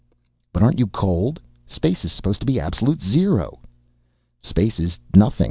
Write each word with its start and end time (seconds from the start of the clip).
"But 0.51 0.63
aren't 0.63 0.79
you 0.79 0.87
cold? 0.87 1.39
Space 1.67 2.03
is 2.03 2.11
supposed 2.11 2.39
to 2.39 2.45
be 2.47 2.59
absolute 2.59 3.03
zero!" 3.03 3.59
"Space 4.41 4.79
is 4.79 4.97
nothing. 5.15 5.39